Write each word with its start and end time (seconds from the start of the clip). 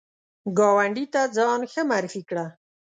ګاونډي 0.57 1.05
ته 1.13 1.21
ځان 1.35 1.61
ښه 1.71 1.81
معرفي 1.89 2.21
کړه 2.29 2.45